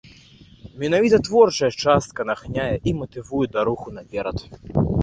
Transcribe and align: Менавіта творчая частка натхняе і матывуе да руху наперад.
Менавіта 0.83 1.19
творчая 1.27 1.71
частка 1.83 2.27
натхняе 2.33 2.69
і 2.89 2.99
матывуе 3.05 3.45
да 3.57 3.71
руху 3.71 3.87
наперад. 4.01 4.37